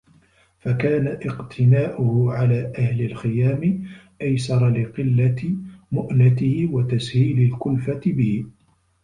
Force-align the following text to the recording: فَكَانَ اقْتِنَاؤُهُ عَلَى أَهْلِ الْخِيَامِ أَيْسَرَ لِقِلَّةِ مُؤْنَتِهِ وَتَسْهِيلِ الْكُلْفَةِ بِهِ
فَكَانَ 0.59 1.07
اقْتِنَاؤُهُ 1.25 2.33
عَلَى 2.33 2.73
أَهْلِ 2.77 3.01
الْخِيَامِ 3.05 3.85
أَيْسَرَ 4.21 4.69
لِقِلَّةِ 4.69 5.55
مُؤْنَتِهِ 5.91 6.69
وَتَسْهِيلِ 6.71 7.39
الْكُلْفَةِ 7.51 8.01
بِهِ 8.05 8.45